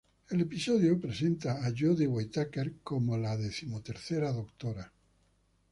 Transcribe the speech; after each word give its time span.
El 0.31 0.41
episodio 0.41 0.99
presenta 0.99 1.63
a 1.63 1.71
Jodie 1.77 2.07
Whittaker 2.07 2.77
como 2.81 3.19
la 3.19 3.37
Decimotercer 3.37 4.23
Doctor. 4.33 4.89